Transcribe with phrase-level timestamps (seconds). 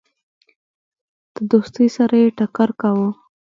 [1.35, 3.09] د دوستی سره یې ټکر کاوه.